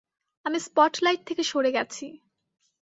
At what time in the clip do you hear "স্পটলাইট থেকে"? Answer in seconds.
0.59-1.43